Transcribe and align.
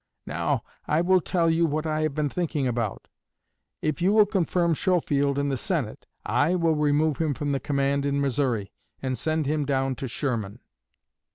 Now, 0.25 0.63
I 0.87 1.01
will 1.01 1.21
tell 1.21 1.47
you 1.47 1.67
what 1.67 1.85
I 1.85 2.01
have 2.01 2.15
been 2.15 2.27
thinking 2.27 2.65
about. 2.67 3.07
If 3.83 4.01
you 4.01 4.13
will 4.13 4.25
confirm 4.25 4.73
Schofield 4.73 5.37
in 5.37 5.49
the 5.49 5.57
Senate, 5.57 6.07
I 6.25 6.55
will 6.55 6.75
remove 6.75 7.19
him 7.19 7.35
from 7.35 7.51
the 7.51 7.59
command 7.59 8.03
in 8.07 8.19
Missouri 8.19 8.71
and 9.03 9.15
send 9.15 9.45
him 9.45 9.63
down 9.63 9.93
to 9.97 10.07
Sherman. 10.07 10.61